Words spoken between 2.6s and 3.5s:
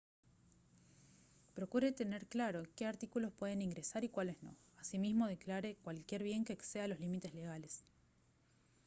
qué artículos